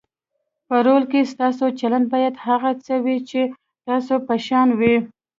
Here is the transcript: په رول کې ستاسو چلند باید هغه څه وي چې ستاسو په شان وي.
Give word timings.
په 0.67 0.75
رول 0.85 1.03
کې 1.11 1.29
ستاسو 1.31 1.65
چلند 1.79 2.05
باید 2.13 2.35
هغه 2.45 2.71
څه 2.85 2.93
وي 3.05 3.17
چې 3.29 3.41
ستاسو 3.79 4.15
په 4.27 4.35
شان 4.45 4.67
وي. 4.79 4.95